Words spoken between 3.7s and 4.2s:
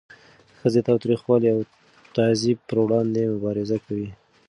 کوي.